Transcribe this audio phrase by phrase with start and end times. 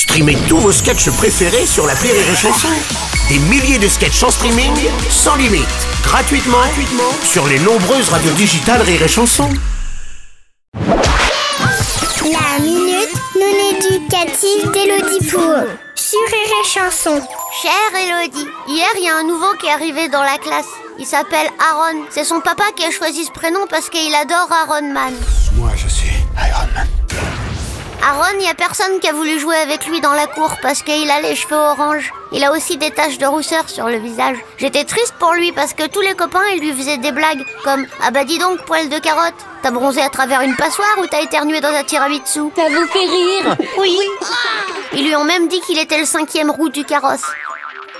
[0.00, 2.68] Streamez tous vos sketchs préférés sur la Rire et Chanson.
[3.28, 4.72] Des milliers de sketchs en streaming,
[5.10, 5.68] sans limite,
[6.02, 9.50] gratuitement, gratuitement sur les nombreuses radios digitales Rire et Chanson.
[10.74, 17.20] La minute non éducative d'Elodie Pour sur Rire et Chanson.
[17.60, 20.64] Chère Elodie, hier il y a un nouveau qui est arrivé dans la classe.
[20.98, 22.04] Il s'appelle Aaron.
[22.08, 25.12] C'est son papa qui a choisi ce prénom parce qu'il adore Aaron Man.
[25.56, 26.99] Moi, je suis Iron Man.
[28.02, 30.82] Aaron, il y a personne qui a voulu jouer avec lui dans la cour parce
[30.82, 32.12] qu'il a les cheveux orange.
[32.32, 34.38] Il a aussi des taches de rousseur sur le visage.
[34.56, 37.86] J'étais triste pour lui parce que tous les copains, ils lui faisaient des blagues comme
[38.02, 41.20] Ah bah dis donc, poil de carotte, t'as bronzé à travers une passoire ou t'as
[41.20, 42.50] éternué dans un tiramisu?
[42.56, 43.56] Ça vous fait rire?
[43.78, 43.98] Oui.
[44.94, 47.26] Ils lui ont même dit qu'il était le cinquième roue du carrosse.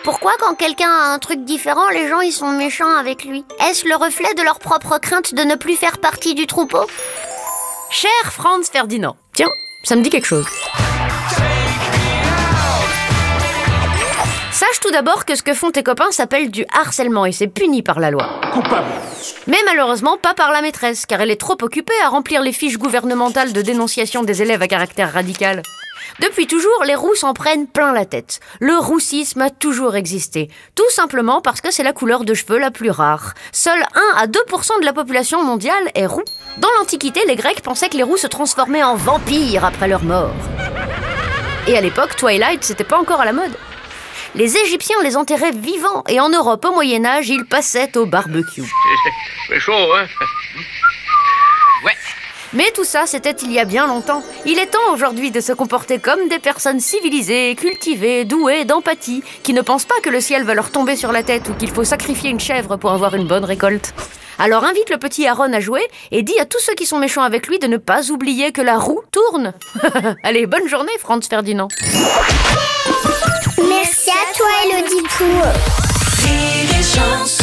[0.03, 3.45] Pourquoi quand quelqu'un a un truc différent, les gens ils sont méchants avec lui?
[3.69, 6.87] Est-ce le reflet de leur propre crainte de ne plus faire partie du troupeau?
[7.91, 9.17] Cher Franz Ferdinand.
[9.83, 10.47] Ça me dit quelque chose.
[14.53, 17.83] Sache tout d'abord que ce que font tes copains s'appelle du harcèlement et c'est puni
[17.83, 18.29] par la loi.
[18.53, 18.91] Coupable.
[19.47, 22.77] Mais malheureusement pas par la maîtresse, car elle est trop occupée à remplir les fiches
[22.77, 25.63] gouvernementales de dénonciation des élèves à caractère radical.
[26.21, 28.41] Depuis toujours, les roux s'en prennent plein la tête.
[28.61, 32.71] Le roussisme a toujours existé, tout simplement parce que c'est la couleur de cheveux la
[32.71, 33.33] plus rare.
[33.53, 33.81] Seul
[34.17, 36.25] 1 à 2% de la population mondiale est roux.
[36.59, 40.35] Dans l'Antiquité, les Grecs pensaient que les roux se transformaient en vampires après leur mort.
[41.67, 43.57] Et à l'époque, Twilight, c'était pas encore à la mode.
[44.35, 48.65] Les Égyptiens les enterraient vivants et en Europe au Moyen Âge, ils passaient au barbecue.
[49.49, 50.07] C'est chaud, hein?
[52.53, 54.25] Mais tout ça, c'était il y a bien longtemps.
[54.45, 59.55] Il est temps aujourd'hui de se comporter comme des personnes civilisées, cultivées, douées d'empathie, qui
[59.55, 61.85] ne pensent pas que le ciel va leur tomber sur la tête ou qu'il faut
[61.85, 63.95] sacrifier une chèvre pour avoir une bonne récolte.
[64.39, 67.23] Alors invite le petit Aaron à jouer et dis à tous ceux qui sont méchants
[67.23, 69.53] avec lui de ne pas oublier que la roue tourne.
[70.25, 71.69] Allez, bonne journée, Franz Ferdinand.
[73.69, 75.45] Merci à toi, Elodie Pour.
[76.25, 77.40] Rire